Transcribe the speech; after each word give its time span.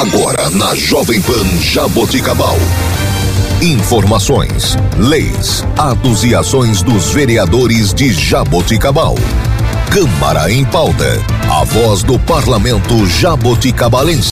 Agora 0.00 0.48
na 0.48 0.74
Jovem 0.74 1.20
Pan 1.20 1.44
Jaboticabal. 1.60 2.56
Informações, 3.60 4.74
leis, 4.96 5.62
atos 5.76 6.24
e 6.24 6.34
ações 6.34 6.82
dos 6.82 7.12
vereadores 7.12 7.92
de 7.92 8.10
Jaboticabal. 8.10 9.14
Câmara 9.92 10.50
em 10.50 10.64
pauta. 10.64 11.04
A 11.50 11.64
voz 11.64 12.02
do 12.02 12.18
parlamento 12.20 13.06
jaboticabalense. 13.08 14.30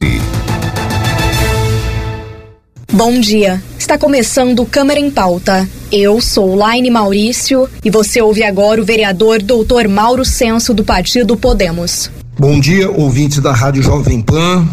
Bom 2.91 3.21
dia. 3.21 3.63
Está 3.79 3.99
começando 3.99 4.65
Câmara 4.65 4.99
em 4.99 5.11
Pauta. 5.11 5.69
Eu 5.93 6.19
sou 6.23 6.55
Laine 6.55 6.91
Maurício 6.91 7.69
e 7.85 7.91
você 7.91 8.23
ouve 8.23 8.43
agora 8.43 8.81
o 8.81 8.87
vereador 8.87 9.43
Dr. 9.43 9.87
Mauro 9.87 10.25
Senso 10.25 10.73
do 10.73 10.83
Partido 10.83 11.37
Podemos. 11.37 12.11
Bom 12.39 12.59
dia, 12.59 12.91
ouvintes 12.91 13.41
da 13.41 13.53
Rádio 13.53 13.83
Jovem 13.83 14.23
Pan 14.23 14.67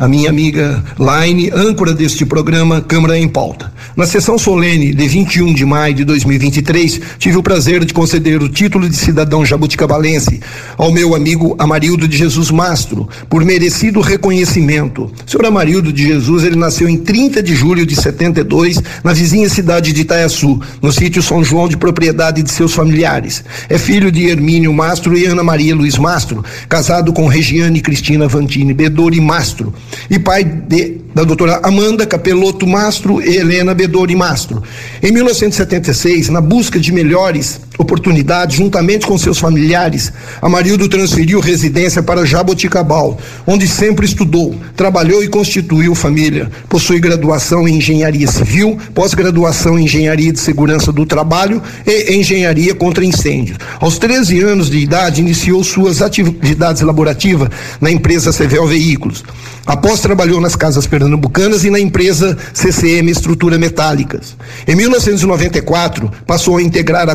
a 0.00 0.08
minha 0.08 0.30
amiga 0.30 0.82
Laine, 0.98 1.50
âncora 1.54 1.92
deste 1.92 2.24
programa 2.24 2.80
Câmara 2.80 3.18
em 3.18 3.28
Pauta. 3.28 3.70
Na 3.94 4.06
sessão 4.06 4.38
solene 4.38 4.94
de 4.94 5.06
21 5.06 5.52
de 5.52 5.66
maio 5.66 5.92
de 5.92 6.04
2023, 6.06 7.00
tive 7.18 7.36
o 7.36 7.42
prazer 7.42 7.84
de 7.84 7.92
conceder 7.92 8.42
o 8.42 8.48
título 8.48 8.88
de 8.88 8.96
cidadão 8.96 9.44
jabuticabalense 9.44 10.40
ao 10.78 10.90
meu 10.90 11.14
amigo 11.14 11.54
Amarildo 11.58 12.08
de 12.08 12.16
Jesus 12.16 12.50
Mastro, 12.50 13.06
por 13.28 13.44
merecido 13.44 14.00
reconhecimento. 14.00 15.12
O 15.26 15.30
senhor 15.30 15.44
Amarildo 15.44 15.92
de 15.92 16.02
Jesus, 16.02 16.44
ele 16.44 16.56
nasceu 16.56 16.88
em 16.88 16.96
30 16.96 17.42
de 17.42 17.54
julho 17.54 17.84
de 17.84 17.94
72, 17.94 18.82
na 19.04 19.12
vizinha 19.12 19.50
cidade 19.50 19.92
de 19.92 20.00
Itaiaçu, 20.00 20.62
no 20.80 20.90
sítio 20.90 21.22
São 21.22 21.44
João, 21.44 21.68
de 21.68 21.76
propriedade 21.76 22.42
de 22.42 22.50
seus 22.50 22.72
familiares. 22.72 23.44
É 23.68 23.76
filho 23.76 24.10
de 24.10 24.30
Hermínio 24.30 24.72
Mastro 24.72 25.14
e 25.14 25.26
Ana 25.26 25.44
Maria 25.44 25.74
Luiz 25.76 25.98
Mastro, 25.98 26.42
casado 26.70 27.12
com 27.12 27.26
Regiane 27.26 27.82
Cristina 27.82 28.26
Vantini 28.26 28.72
Bedori 28.72 29.20
Mastro 29.20 29.74
e 30.08 30.18
pai 30.18 30.44
de, 30.44 31.00
da 31.14 31.24
doutora 31.24 31.60
Amanda 31.62 32.06
Capeloto 32.06 32.66
Mastro 32.66 33.20
e 33.20 33.36
Helena 33.36 33.74
Bedori 33.74 34.14
Mastro. 34.14 34.62
Em 35.02 35.10
1976, 35.12 36.28
na 36.28 36.40
busca 36.40 36.78
de 36.78 36.92
melhores 36.92 37.60
oportunidades, 37.80 38.56
juntamente 38.56 39.06
com 39.06 39.16
seus 39.16 39.38
familiares, 39.38 40.12
Amarildo 40.42 40.88
transferiu 40.88 41.40
residência 41.40 42.02
para 42.02 42.26
Jaboticabal, 42.26 43.18
onde 43.46 43.66
sempre 43.66 44.04
estudou, 44.04 44.54
trabalhou 44.76 45.24
e 45.24 45.28
constituiu 45.28 45.94
família. 45.94 46.50
Possui 46.68 47.00
graduação 47.00 47.66
em 47.66 47.78
Engenharia 47.78 48.26
Civil, 48.26 48.78
pós-graduação 48.94 49.78
em 49.78 49.84
Engenharia 49.84 50.32
de 50.32 50.38
Segurança 50.38 50.92
do 50.92 51.06
Trabalho 51.06 51.62
e 51.86 52.14
Engenharia 52.14 52.74
contra 52.74 53.04
Incêndios. 53.04 53.58
Aos 53.80 53.98
13 53.98 54.40
anos 54.40 54.68
de 54.68 54.78
idade, 54.78 55.20
iniciou 55.20 55.64
suas 55.64 56.02
atividades 56.02 56.82
laborativas 56.82 57.48
na 57.80 57.90
empresa 57.90 58.32
Sevel 58.32 58.66
Veículos. 58.66 59.24
Após 59.66 60.00
trabalhou 60.00 60.40
nas 60.40 60.56
casas 60.56 60.86
pernambucanas 60.86 61.64
e 61.64 61.70
na 61.70 61.78
empresa 61.78 62.36
CCM 62.52 63.08
Estrutura 63.10 63.58
Metálicas. 63.58 64.36
Em 64.66 64.74
1994, 64.74 66.10
passou 66.26 66.56
a 66.56 66.62
integrar 66.62 67.08
a 67.08 67.14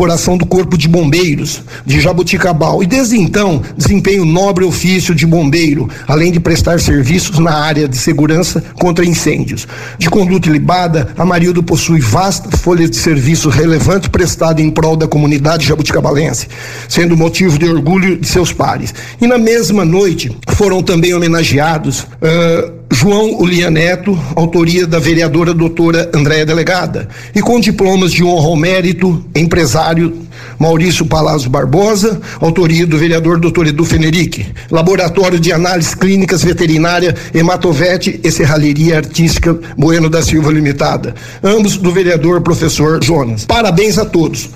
corporação 0.00 0.38
do 0.38 0.46
Corpo 0.46 0.78
de 0.78 0.88
Bombeiros 0.88 1.62
de 1.84 2.00
Jaboticabal 2.00 2.82
e 2.82 2.86
desde 2.86 3.18
então 3.18 3.62
desempenha 3.76 4.22
o 4.22 4.24
nobre 4.24 4.64
ofício 4.64 5.14
de 5.14 5.26
bombeiro, 5.26 5.90
além 6.08 6.32
de 6.32 6.40
prestar 6.40 6.80
serviços 6.80 7.38
na 7.38 7.52
área 7.52 7.86
de 7.86 7.98
segurança 7.98 8.64
contra 8.80 9.04
incêndios. 9.04 9.68
De 9.98 10.08
conduta 10.08 10.48
ilibada, 10.48 11.12
Amarildo 11.18 11.62
possui 11.62 12.00
vasta 12.00 12.56
folha 12.56 12.88
de 12.88 12.96
serviço 12.96 13.50
relevante 13.50 14.08
prestada 14.08 14.62
em 14.62 14.70
prol 14.70 14.96
da 14.96 15.06
comunidade 15.06 15.66
jabuticabalense, 15.66 16.48
sendo 16.88 17.14
motivo 17.14 17.58
de 17.58 17.68
orgulho 17.68 18.16
de 18.16 18.26
seus 18.26 18.52
pares. 18.52 18.94
E 19.20 19.26
na 19.26 19.36
mesma 19.36 19.84
noite 19.84 20.34
foram 20.48 20.82
também 20.82 21.12
homenageados 21.12 22.00
uh, 22.00 22.79
João 22.92 23.38
Ulia 23.38 23.70
Neto, 23.70 24.18
autoria 24.34 24.84
da 24.86 24.98
vereadora 24.98 25.54
doutora 25.54 26.10
Andréa 26.12 26.44
Delegada, 26.44 27.08
e 27.34 27.40
com 27.40 27.60
diplomas 27.60 28.10
de 28.10 28.24
honra 28.24 28.48
ao 28.48 28.56
mérito, 28.56 29.24
empresário 29.34 30.18
Maurício 30.58 31.06
Palazzo 31.06 31.48
Barbosa, 31.48 32.20
autoria 32.40 32.86
do 32.86 32.98
vereador 32.98 33.38
doutor 33.38 33.68
Edu 33.68 33.84
Fenerick, 33.84 34.44
Laboratório 34.70 35.38
de 35.38 35.52
Análises 35.52 35.94
Clínicas 35.94 36.42
Veterinária 36.42 37.14
Hematovete 37.32 38.20
e 38.22 38.30
Serralheria 38.30 38.96
Artística 38.96 39.56
Bueno 39.78 40.10
da 40.10 40.20
Silva 40.20 40.50
Limitada, 40.50 41.14
ambos 41.42 41.76
do 41.76 41.92
vereador 41.92 42.40
professor 42.42 43.02
Jonas. 43.02 43.44
Parabéns 43.44 43.98
a 43.98 44.04
todos. 44.04 44.50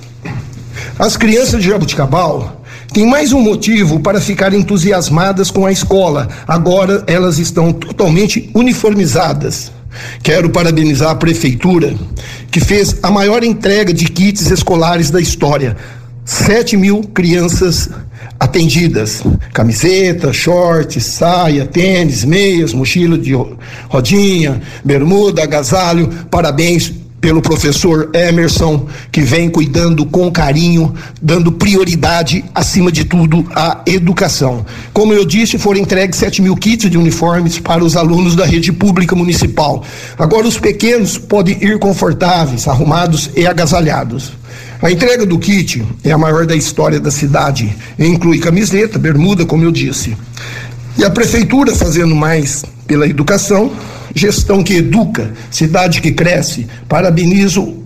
As 0.99 1.17
crianças 1.17 1.63
de 1.63 1.69
Jabuticabal 1.69 2.64
tem 2.95 3.05
mais 3.05 3.33
um 3.33 3.41
motivo 3.41 3.99
para 3.99 4.21
ficar 4.21 4.55
entusiasmadas 4.55 5.51
com 5.51 5.67
a 5.67 5.73
escola. 5.73 6.29
Agora 6.47 7.03
elas 7.09 7.41
estão 7.41 7.73
totalmente 7.73 8.49
uniformizadas. 8.55 9.73
Quero 10.23 10.49
parabenizar 10.49 11.11
a 11.11 11.17
prefeitura, 11.17 11.93
que 12.53 12.61
fez 12.61 13.01
a 13.03 13.11
maior 13.11 13.43
entrega 13.43 13.93
de 13.93 14.05
kits 14.05 14.49
escolares 14.49 15.11
da 15.11 15.21
história. 15.21 15.77
7 16.25 16.77
mil 16.77 17.03
crianças 17.13 17.91
atendidas. 18.39 19.25
Camiseta, 19.53 20.33
short, 20.33 21.01
saia, 21.01 21.67
tênis, 21.67 22.25
meias, 22.25 22.73
mochila 22.73 23.19
de 23.19 23.33
rodinha, 23.89 24.63
bermuda, 24.85 25.43
agasalho. 25.43 26.09
Parabéns 26.31 26.93
pelo 27.25 27.41
professor 27.41 28.11
Emerson, 28.13 28.87
que 29.11 29.23
vem 29.23 29.49
cuidando 29.49 30.05
com 30.05 30.31
carinho, 30.31 30.95
dando 31.23 31.51
prioridade, 31.51 32.45
acima 32.55 32.93
de 32.93 33.07
tudo, 33.07 33.47
à 33.57 33.81
educação. 33.87 34.67
Como 34.93 35.15
eu 35.15 35.25
disse, 35.25 35.57
foram 35.57 35.81
entregues 35.81 36.19
7 36.19 36.43
mil 36.43 36.55
kits 36.55 36.91
de 36.91 36.99
uniformes 36.99 37.59
para 37.59 37.83
os 37.83 37.97
alunos 37.97 38.37
da 38.37 38.45
rede 38.45 38.71
pública 38.71 39.17
municipal. 39.17 39.83
Agora, 40.19 40.47
os 40.47 40.59
pequenos 40.59 41.17
podem 41.17 41.57
ir 41.65 41.79
confortáveis, 41.79 42.69
arrumados 42.69 43.31
e 43.35 43.47
agasalhados. 43.47 44.33
A 44.83 44.91
entrega 44.91 45.25
do 45.25 45.39
kit 45.39 45.83
é 46.05 46.13
a 46.13 46.19
maior 46.19 46.45
da 46.45 46.55
história 46.55 47.01
da 47.01 47.11
cidade. 47.11 47.75
Inclui 47.99 48.39
camiseta, 48.39 48.99
bermuda, 48.99 49.47
como 49.47 49.65
eu 49.65 49.73
disse. 49.73 50.15
E 50.99 51.03
a 51.03 51.09
prefeitura 51.09 51.75
fazendo 51.75 52.15
mais 52.15 52.67
pela 52.87 53.07
educação, 53.07 53.73
gestão 54.15 54.63
que 54.63 54.75
educa, 54.75 55.33
cidade 55.51 56.01
que 56.01 56.13
cresce. 56.13 56.67
Parabenizo 56.89 57.85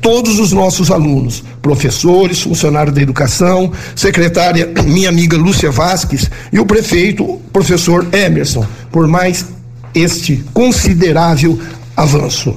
todos 0.00 0.38
os 0.38 0.52
nossos 0.52 0.90
alunos, 0.90 1.42
professores, 1.60 2.40
funcionários 2.40 2.94
da 2.94 3.02
educação, 3.02 3.72
secretária, 3.94 4.72
minha 4.84 5.08
amiga 5.08 5.36
Lúcia 5.36 5.70
Vasques 5.70 6.30
e 6.52 6.58
o 6.58 6.66
prefeito, 6.66 7.40
professor 7.52 8.06
Emerson, 8.12 8.66
por 8.90 9.06
mais 9.06 9.46
este 9.94 10.42
considerável 10.52 11.58
avanço. 11.96 12.56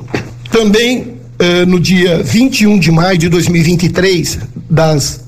Também 0.51 1.15
eh, 1.39 1.65
no 1.65 1.79
dia 1.79 2.21
21 2.23 2.79
de 2.79 2.91
maio 2.91 3.17
de 3.17 3.27
2023, 3.27 4.39
das 4.69 5.21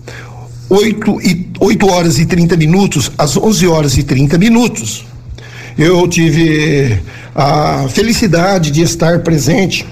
8, 0.69 1.22
e, 1.22 1.51
8 1.59 1.88
horas 1.88 2.19
e 2.19 2.25
30 2.25 2.55
minutos 2.55 3.11
às 3.17 3.35
11 3.35 3.67
horas 3.67 3.97
e 3.97 4.03
30 4.03 4.38
minutos, 4.38 5.05
eu 5.78 6.08
tive 6.08 7.00
a 7.34 7.86
felicidade 7.90 8.72
de 8.72 8.81
estar 8.81 9.19
presente 9.19 9.86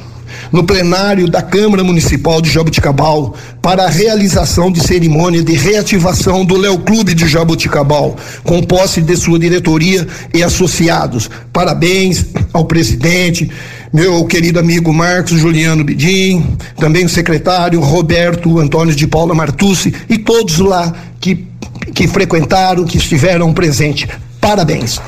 no 0.51 0.63
plenário 0.63 1.27
da 1.27 1.41
Câmara 1.41 1.83
Municipal 1.83 2.41
de 2.41 2.49
Jabuticabal 2.49 3.35
para 3.61 3.85
a 3.85 3.89
realização 3.89 4.71
de 4.71 4.79
cerimônia 4.81 5.43
de 5.43 5.53
reativação 5.53 6.45
do 6.45 6.55
Léo 6.55 6.77
Clube 6.79 7.13
de 7.13 7.27
Jabuticabal, 7.27 8.15
com 8.43 8.61
posse 8.61 9.01
de 9.01 9.15
sua 9.17 9.39
diretoria 9.39 10.07
e 10.33 10.43
associados. 10.43 11.29
Parabéns 11.51 12.25
ao 12.53 12.65
presidente, 12.65 13.49
meu 13.91 14.23
querido 14.25 14.59
amigo 14.59 14.93
Marcos 14.93 15.39
Juliano 15.39 15.83
Bidim, 15.83 16.45
também 16.77 17.05
o 17.05 17.09
secretário 17.09 17.79
Roberto 17.81 18.59
Antônio 18.59 18.95
de 18.95 19.07
Paula 19.07 19.33
Martucci 19.33 19.93
e 20.09 20.17
todos 20.17 20.59
lá 20.59 20.93
que, 21.19 21.47
que 21.93 22.07
frequentaram, 22.07 22.85
que 22.85 22.97
estiveram 22.97 23.53
presentes. 23.53 24.07
Parabéns. 24.39 24.99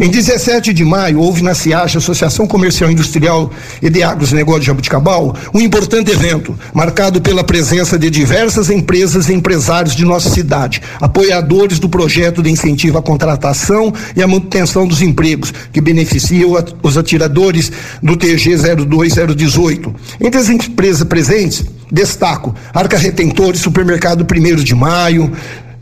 Em 0.00 0.10
17 0.10 0.72
de 0.72 0.84
maio, 0.84 1.20
houve 1.20 1.40
na 1.40 1.54
CIACH, 1.54 1.98
Associação 1.98 2.48
Comercial 2.48 2.90
Industrial 2.90 3.50
e 3.80 3.88
de 3.88 4.02
Agronegócio 4.02 4.60
de 4.60 4.66
Jabuticabal, 4.66 5.36
um 5.54 5.60
importante 5.60 6.10
evento, 6.10 6.58
marcado 6.72 7.20
pela 7.20 7.44
presença 7.44 7.96
de 7.96 8.10
diversas 8.10 8.70
empresas 8.70 9.28
e 9.28 9.34
empresários 9.34 9.94
de 9.94 10.04
nossa 10.04 10.28
cidade, 10.30 10.82
apoiadores 11.00 11.78
do 11.78 11.88
projeto 11.88 12.42
de 12.42 12.50
incentivo 12.50 12.98
à 12.98 13.02
contratação 13.02 13.92
e 14.16 14.22
à 14.22 14.26
manutenção 14.26 14.84
dos 14.86 15.00
empregos, 15.00 15.52
que 15.72 15.80
beneficia 15.80 16.44
os 16.82 16.98
atiradores 16.98 17.70
do 18.02 18.16
TG 18.16 18.56
02018. 18.56 19.94
Entre 20.20 20.40
as 20.40 20.48
empresas 20.48 21.06
presentes, 21.06 21.64
destaco 21.90 22.54
Arca 22.72 22.98
Retentor 22.98 23.54
e 23.54 23.58
Supermercado 23.58 24.26
1 24.28 24.56
de 24.56 24.74
Maio, 24.74 25.30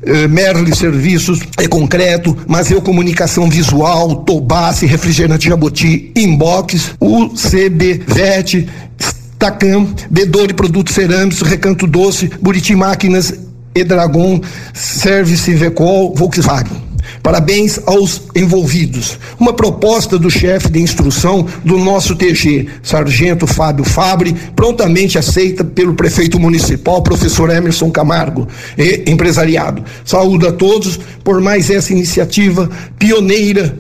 eh, 0.05 0.29
Merle 0.29 0.75
Serviços 0.75 1.41
é 1.59 1.67
concreto, 1.69 2.37
mas 2.47 2.71
eu 2.71 2.83
comunicação 2.83 3.49
visual, 3.49 4.17
Tobasse, 4.17 4.87
Refrigerante 4.87 5.49
Jaboti, 5.49 6.13
Inbox, 6.17 6.95
UCB 7.01 8.03
VET, 8.07 8.69
Stacam, 9.01 9.95
Bedore 10.11 10.55
Produtos 10.55 10.95
Cerâmicos, 10.95 11.43
Recanto 11.43 11.87
Doce, 11.87 12.31
Buriti 12.41 12.75
Máquinas, 12.75 13.33
Edragon, 13.75 14.41
Service 14.75 15.53
Vecol, 15.55 16.15
Volkswagen. 16.15 16.92
Parabéns 17.23 17.79
aos 17.87 18.23
envolvidos. 18.35 19.17
Uma 19.39 19.53
proposta 19.53 20.19
do 20.19 20.29
chefe 20.29 20.69
de 20.69 20.81
instrução 20.81 21.47
do 21.65 21.79
nosso 21.79 22.17
TG, 22.17 22.67
Sargento 22.83 23.47
Fábio 23.47 23.85
Fabre, 23.85 24.35
prontamente 24.57 25.17
aceita 25.17 25.63
pelo 25.63 25.95
prefeito 25.95 26.41
municipal, 26.41 27.01
professor 27.01 27.49
Emerson 27.51 27.91
Camargo, 27.91 28.49
e 28.77 29.05
empresariado. 29.07 29.85
Saúdo 30.05 30.49
a 30.49 30.53
todos 30.53 30.99
por 31.23 31.41
mais 31.41 31.71
essa 31.71 31.93
iniciativa 31.93 32.69
pioneira 32.99 33.79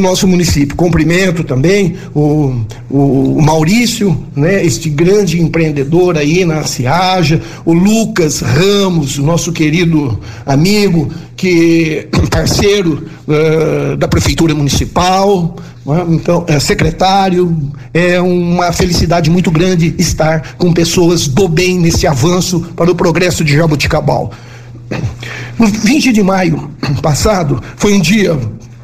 nosso 0.00 0.26
município. 0.26 0.76
Cumprimento 0.76 1.44
também 1.44 1.96
o, 2.14 2.54
o, 2.88 3.36
o, 3.36 3.42
Maurício, 3.42 4.16
né, 4.34 4.64
este 4.64 4.88
grande 4.88 5.40
empreendedor 5.40 6.16
aí 6.16 6.44
na 6.44 6.64
Ciaja, 6.64 7.40
o 7.64 7.72
Lucas 7.72 8.40
Ramos, 8.40 9.18
nosso 9.18 9.52
querido 9.52 10.18
amigo, 10.44 11.10
que 11.36 12.08
parceiro 12.30 13.06
uh, 13.26 13.96
da 13.96 14.08
Prefeitura 14.08 14.54
Municipal, 14.54 15.56
né, 15.84 16.04
então, 16.10 16.44
é 16.46 16.58
secretário, 16.60 17.56
é 17.92 18.20
uma 18.20 18.72
felicidade 18.72 19.30
muito 19.30 19.50
grande 19.50 19.94
estar 19.98 20.54
com 20.56 20.72
pessoas 20.72 21.26
do 21.26 21.48
bem 21.48 21.78
nesse 21.78 22.06
avanço 22.06 22.60
para 22.76 22.90
o 22.90 22.94
progresso 22.94 23.44
de 23.44 23.56
Jaboticabal. 23.56 24.30
No 25.58 25.66
20 25.66 26.12
de 26.12 26.22
maio 26.22 26.70
passado, 27.02 27.62
foi 27.76 27.94
um 27.94 28.00
dia 28.00 28.38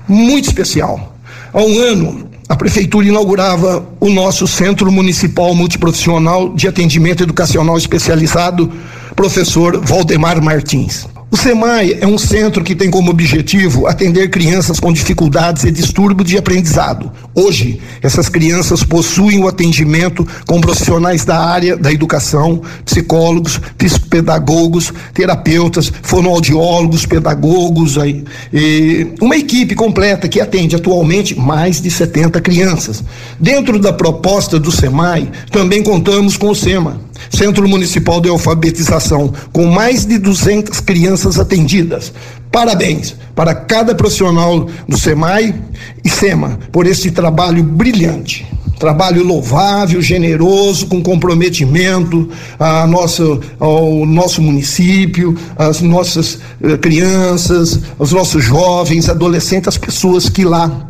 muito 0.09 0.47
especial. 0.47 1.17
Há 1.53 1.61
um 1.61 1.79
ano, 1.81 2.29
a 2.49 2.55
prefeitura 2.55 3.07
inaugurava 3.07 3.85
o 3.99 4.09
nosso 4.09 4.47
Centro 4.47 4.91
Municipal 4.93 5.55
Multiprofissional 5.55 6.55
de 6.55 6.69
Atendimento 6.69 7.23
Educacional 7.23 7.77
Especializado, 7.77 8.71
professor 9.15 9.81
Valdemar 9.85 10.41
Martins. 10.43 11.09
O 11.37 11.39
SEMAI 11.39 11.99
é 12.01 12.07
um 12.07 12.17
centro 12.17 12.65
que 12.65 12.75
tem 12.75 12.91
como 12.91 13.11
objetivo 13.11 13.87
atender 13.87 14.31
crianças 14.31 14.81
com 14.81 14.91
dificuldades 14.91 15.65
e 15.65 15.71
distúrbios 15.71 16.31
de 16.31 16.39
aprendizado. 16.39 17.13
Hoje, 17.35 17.79
essas 18.01 18.31
crianças 18.31 18.83
possuem 18.83 19.45
o 19.45 19.47
atendimento 19.47 20.27
com 20.47 20.63
profissionais 20.63 21.27
da 21.27 21.39
área 21.39 21.77
da 21.77 21.93
educação, 21.93 22.63
psicólogos, 22.87 23.61
psicopedagogos, 23.77 24.95
terapeutas, 25.13 25.93
fonoaudiólogos, 26.01 27.05
pedagogos, 27.05 27.97
e 28.51 29.13
uma 29.21 29.37
equipe 29.37 29.75
completa 29.75 30.29
que 30.29 30.41
atende 30.41 30.75
atualmente 30.75 31.39
mais 31.39 31.83
de 31.83 31.91
70 31.91 32.41
crianças. 32.41 33.05
Dentro 33.39 33.79
da 33.79 33.93
proposta 33.93 34.59
do 34.59 34.73
SEMAI, 34.73 35.31
também 35.53 35.83
contamos 35.83 36.39
com 36.39 36.49
o 36.49 36.55
SEMA, 36.55 36.99
Centro 37.31 37.69
Municipal 37.69 38.21
de 38.21 38.29
Alfabetização, 38.29 39.33
com 39.53 39.67
mais 39.67 40.05
de 40.05 40.19
200 40.19 40.81
crianças 40.81 41.39
atendidas. 41.39 42.13
Parabéns 42.51 43.15
para 43.35 43.55
cada 43.55 43.95
profissional 43.95 44.69
do 44.89 44.97
SEMAI 44.97 45.55
e 46.05 46.09
SEMA 46.09 46.59
por 46.73 46.87
esse 46.87 47.11
trabalho 47.11 47.63
brilhante. 47.63 48.47
Trabalho 48.79 49.25
louvável, 49.25 50.03
generoso, 50.03 50.87
com 50.87 51.03
comprometimento 51.03 52.29
a 52.59 52.87
nossa, 52.87 53.23
ao 53.59 54.05
nosso 54.05 54.43
município, 54.43 55.37
às 55.57 55.81
nossas 55.81 56.39
eh, 56.63 56.77
crianças, 56.77 57.81
aos 57.99 58.13
nossos 58.13 58.45
jovens, 58.45 59.09
adolescentes, 59.09 59.69
as 59.69 59.79
pessoas 59.79 60.29
que 60.29 60.45
lá 60.45 60.89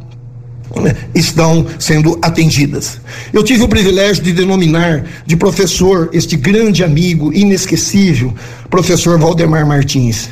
estão 1.14 1.66
sendo 1.78 2.18
atendidas. 2.22 3.00
Eu 3.32 3.42
tive 3.42 3.62
o 3.62 3.68
privilégio 3.68 4.22
de 4.22 4.32
denominar 4.32 5.04
de 5.24 5.36
professor 5.36 6.10
este 6.12 6.36
grande 6.36 6.84
amigo 6.84 7.32
inesquecível, 7.32 8.34
professor 8.70 9.18
Valdemar 9.18 9.66
Martins, 9.66 10.28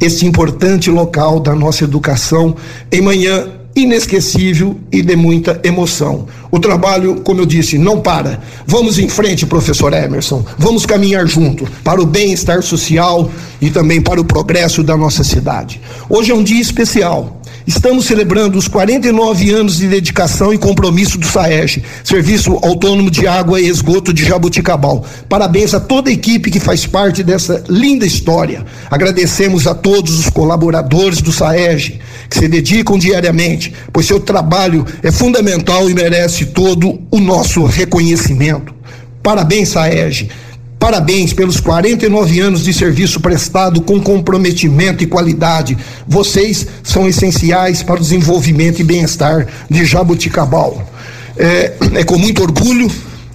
este 0.00 0.26
importante 0.26 0.90
local 0.90 1.40
da 1.40 1.54
nossa 1.54 1.84
educação 1.84 2.56
em 2.90 3.00
manhã 3.00 3.58
inesquecível 3.74 4.78
e 4.90 5.02
de 5.02 5.14
muita 5.14 5.60
emoção. 5.62 6.26
O 6.50 6.58
trabalho, 6.58 7.20
como 7.20 7.40
eu 7.40 7.46
disse, 7.46 7.78
não 7.78 8.00
para. 8.00 8.40
Vamos 8.66 8.98
em 8.98 9.08
frente, 9.08 9.46
professor 9.46 9.92
Emerson. 9.92 10.44
Vamos 10.58 10.84
caminhar 10.84 11.26
junto 11.26 11.64
para 11.84 12.00
o 12.00 12.06
bem-estar 12.06 12.62
social 12.62 13.30
e 13.60 13.70
também 13.70 14.00
para 14.00 14.20
o 14.20 14.24
progresso 14.24 14.82
da 14.82 14.96
nossa 14.96 15.22
cidade. 15.22 15.80
Hoje 16.08 16.32
é 16.32 16.34
um 16.34 16.42
dia 16.42 16.60
especial 16.60 17.37
Estamos 17.68 18.06
celebrando 18.06 18.56
os 18.56 18.66
49 18.66 19.50
anos 19.50 19.76
de 19.76 19.88
dedicação 19.88 20.54
e 20.54 20.58
compromisso 20.58 21.18
do 21.18 21.26
SAEG, 21.26 21.84
Serviço 22.02 22.58
Autônomo 22.62 23.10
de 23.10 23.26
Água 23.26 23.60
e 23.60 23.68
Esgoto 23.68 24.10
de 24.10 24.24
Jabuticabal. 24.24 25.04
Parabéns 25.28 25.74
a 25.74 25.78
toda 25.78 26.08
a 26.08 26.12
equipe 26.12 26.50
que 26.50 26.58
faz 26.58 26.86
parte 26.86 27.22
dessa 27.22 27.62
linda 27.68 28.06
história. 28.06 28.64
Agradecemos 28.90 29.66
a 29.66 29.74
todos 29.74 30.18
os 30.18 30.30
colaboradores 30.30 31.20
do 31.20 31.30
SAEG 31.30 32.00
que 32.30 32.38
se 32.38 32.48
dedicam 32.48 32.98
diariamente, 32.98 33.74
pois 33.92 34.06
seu 34.06 34.18
trabalho 34.18 34.86
é 35.02 35.12
fundamental 35.12 35.90
e 35.90 35.94
merece 35.94 36.46
todo 36.46 36.98
o 37.10 37.20
nosso 37.20 37.66
reconhecimento. 37.66 38.74
Parabéns, 39.22 39.68
SAEG. 39.68 40.30
Parabéns 40.78 41.32
pelos 41.32 41.58
49 41.58 42.38
anos 42.40 42.62
de 42.62 42.72
serviço 42.72 43.18
prestado 43.18 43.80
com 43.80 44.00
comprometimento 44.00 45.02
e 45.02 45.06
qualidade. 45.06 45.76
Vocês 46.06 46.66
são 46.84 47.08
essenciais 47.08 47.82
para 47.82 47.96
o 47.96 48.00
desenvolvimento 48.00 48.80
e 48.80 48.84
bem-estar 48.84 49.48
de 49.68 49.84
Jabuticabal. 49.84 50.88
É, 51.36 51.72
é 51.94 52.04
com 52.04 52.16
muito 52.16 52.42
orgulho 52.42 52.88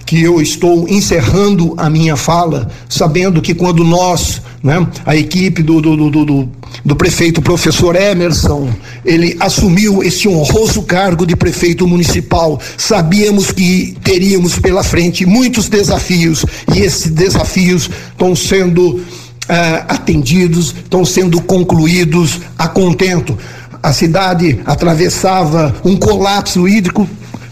que 0.06 0.22
eu 0.22 0.40
estou 0.40 0.88
encerrando 0.88 1.74
a 1.76 1.90
minha 1.90 2.16
fala, 2.16 2.70
sabendo 2.88 3.42
que 3.42 3.54
quando 3.54 3.84
nós, 3.84 4.40
né, 4.64 4.86
a 5.04 5.14
equipe 5.14 5.62
do, 5.62 5.78
do, 5.78 5.94
do, 6.08 6.24
do, 6.24 6.48
do 6.82 6.96
prefeito 6.96 7.42
professor 7.42 7.94
Emerson, 7.94 8.70
ele 9.04 9.36
assumiu 9.38 10.02
esse 10.02 10.26
honroso 10.26 10.82
cargo 10.84 11.26
de 11.26 11.36
prefeito 11.36 11.86
municipal, 11.86 12.58
sabíamos 12.78 13.52
que 13.52 13.94
teríamos 14.02 14.58
pela 14.58 14.82
frente 14.82 15.26
muitos 15.26 15.68
desafios 15.68 16.46
e 16.74 16.80
esses 16.80 17.10
desafios 17.10 17.90
estão 18.10 18.34
sendo 18.34 19.04
Uh, 19.44 19.84
atendidos, 19.88 20.68
estão 20.68 21.04
sendo 21.04 21.38
concluídos 21.38 22.40
a 22.58 22.66
contento. 22.66 23.36
A 23.82 23.92
cidade 23.92 24.58
atravessava 24.64 25.76
um 25.84 25.98
colapso 25.98 26.66
hídrico 26.66 27.06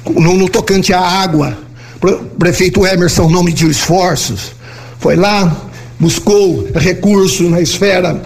no, 0.09 0.39
no 0.39 0.49
tocante 0.49 0.95
à 0.95 0.99
água. 0.99 1.59
Prefeito 2.39 2.87
Emerson 2.87 3.29
não 3.29 3.43
mediu 3.43 3.71
esforços, 3.71 4.53
foi 4.99 5.17
lá, 5.17 5.55
buscou 6.03 6.69
recurso 6.75 7.45
na 7.49 7.61
esfera 7.61 8.21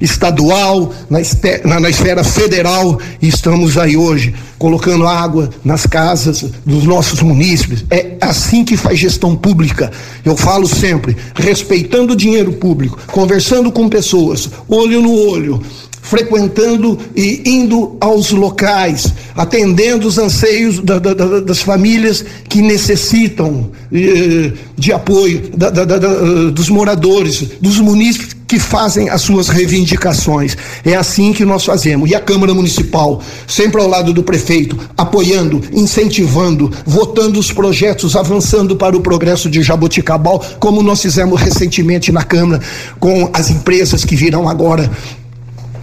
estadual, 0.00 0.92
na, 1.08 1.20
na, 1.64 1.78
na, 1.78 1.88
esfera 1.88 2.24
federal, 2.24 2.98
e 3.22 3.28
estamos 3.28 3.78
aí 3.78 3.96
hoje 3.96 4.34
colocando 4.58 5.06
água 5.06 5.48
nas 5.62 5.86
casas 5.86 6.44
dos 6.66 6.82
nossos 6.82 7.22
munícipes. 7.22 7.84
É 7.88 8.16
assim 8.20 8.64
que 8.64 8.76
faz 8.76 8.98
gestão 8.98 9.36
pública. 9.36 9.92
Eu 10.24 10.36
falo 10.36 10.66
sempre, 10.66 11.16
respeitando 11.36 12.14
o 12.14 12.16
dinheiro 12.16 12.52
público, 12.54 12.98
conversando 13.06 13.70
com 13.70 13.88
pessoas, 13.88 14.50
olho 14.68 15.00
no 15.00 15.14
olho, 15.14 15.62
frequentando 16.10 16.98
e 17.14 17.40
indo 17.46 17.96
aos 18.00 18.32
locais, 18.32 19.14
atendendo 19.36 20.08
os 20.08 20.18
anseios 20.18 20.80
da, 20.80 20.98
da, 20.98 21.14
da, 21.14 21.38
das 21.38 21.60
famílias 21.60 22.24
que 22.48 22.60
necessitam 22.60 23.70
eh, 23.92 24.50
de 24.76 24.92
apoio, 24.92 25.52
dos 26.52 26.68
moradores, 26.68 27.44
dos 27.60 27.78
munícipes 27.78 28.40
que 28.48 28.58
fazem 28.58 29.08
as 29.08 29.22
suas 29.22 29.48
reivindicações. 29.48 30.56
É 30.84 30.96
assim 30.96 31.32
que 31.32 31.44
nós 31.44 31.64
fazemos. 31.64 32.10
E 32.10 32.16
a 32.16 32.20
Câmara 32.20 32.52
Municipal, 32.52 33.22
sempre 33.46 33.80
ao 33.80 33.86
lado 33.86 34.12
do 34.12 34.24
prefeito, 34.24 34.76
apoiando, 34.98 35.62
incentivando, 35.72 36.72
votando 36.84 37.38
os 37.38 37.52
projetos, 37.52 38.16
avançando 38.16 38.74
para 38.74 38.96
o 38.96 39.00
progresso 39.00 39.48
de 39.48 39.62
Jaboticabal, 39.62 40.44
como 40.58 40.82
nós 40.82 41.00
fizemos 41.00 41.40
recentemente 41.40 42.10
na 42.10 42.24
Câmara 42.24 42.60
com 42.98 43.30
as 43.32 43.50
empresas 43.50 44.04
que 44.04 44.16
virão 44.16 44.48
agora 44.48 44.90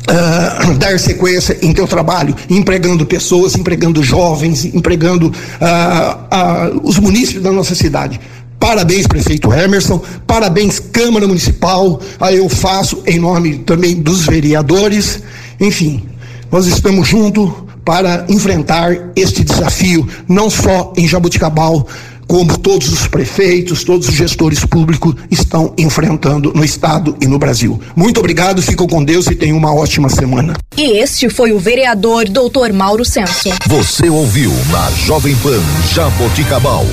Uh, 0.09 0.73
dar 0.79 0.97
sequência 0.99 1.57
em 1.61 1.73
teu 1.73 1.85
trabalho, 1.85 2.33
empregando 2.49 3.05
pessoas, 3.05 3.55
empregando 3.55 4.01
jovens, 4.01 4.63
empregando 4.63 5.27
uh, 5.27 6.75
uh, 6.75 6.81
os 6.81 6.97
munícipes 6.97 7.41
da 7.41 7.51
nossa 7.51 7.75
cidade. 7.75 8.19
Parabéns, 8.59 9.05
prefeito 9.05 9.53
Emerson, 9.53 10.01
parabéns, 10.25 10.79
Câmara 10.79 11.27
Municipal, 11.27 12.01
aí 12.19 12.37
eu 12.37 12.49
faço 12.49 13.03
em 13.05 13.19
nome 13.19 13.59
também 13.59 13.95
dos 13.95 14.25
vereadores. 14.25 15.21
Enfim, 15.59 16.03
nós 16.51 16.65
estamos 16.65 17.07
juntos 17.07 17.51
para 17.85 18.25
enfrentar 18.27 19.11
este 19.15 19.43
desafio, 19.43 20.07
não 20.27 20.49
só 20.49 20.91
em 20.97 21.07
Jabuticabal, 21.07 21.87
como 22.27 22.57
todos 22.57 22.89
os 22.89 23.07
prefeitos, 23.07 23.83
todos 23.83 24.07
os 24.09 24.15
gestores 24.15 24.63
públicos 24.65 25.15
estão 25.31 25.73
enfrentando 25.77 26.51
no 26.53 26.63
estado 26.63 27.15
e 27.21 27.27
no 27.27 27.39
Brasil. 27.39 27.79
Muito 27.95 28.19
obrigado, 28.19 28.61
ficam 28.61 28.87
com 28.87 29.03
Deus 29.03 29.27
e 29.27 29.35
tenham 29.35 29.57
uma 29.57 29.73
ótima 29.73 30.09
semana. 30.09 30.53
E 30.75 30.97
este 30.99 31.29
foi 31.29 31.51
o 31.51 31.59
vereador 31.59 32.25
Dr. 32.25 32.73
Mauro 32.73 33.05
Senso. 33.05 33.49
Você 33.67 34.09
ouviu 34.09 34.51
na 34.69 34.91
Jovem 34.91 35.35
Pan 35.37 35.61
Jaboticabal, 35.93 36.85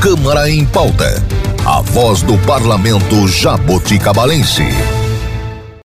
Câmara 0.00 0.50
em 0.50 0.64
Pauta, 0.64 1.22
a 1.64 1.80
voz 1.80 2.22
do 2.22 2.36
parlamento 2.38 3.26
jaboticabalense. 3.28 4.64